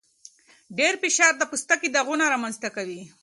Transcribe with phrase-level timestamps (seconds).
[0.77, 3.01] ډېر فشار د پوستکي داغونه رامنځته کوي.